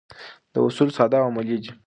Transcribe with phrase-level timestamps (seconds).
[0.53, 1.71] دا اصول ساده او عملي دي.